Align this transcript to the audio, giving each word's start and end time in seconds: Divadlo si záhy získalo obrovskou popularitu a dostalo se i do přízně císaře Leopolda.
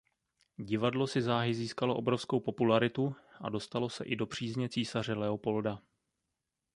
Divadlo 0.57 1.07
si 1.07 1.21
záhy 1.21 1.53
získalo 1.55 1.95
obrovskou 1.95 2.39
popularitu 2.39 3.15
a 3.39 3.49
dostalo 3.49 3.89
se 3.89 4.05
i 4.05 4.15
do 4.15 4.25
přízně 4.25 4.69
císaře 4.69 5.13
Leopolda. 5.13 5.81